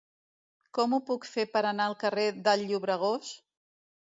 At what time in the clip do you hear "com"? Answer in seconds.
0.77-0.95